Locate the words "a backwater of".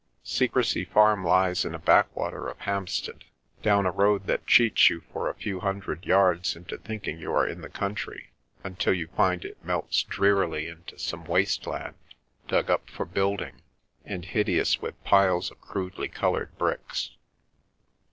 1.75-2.57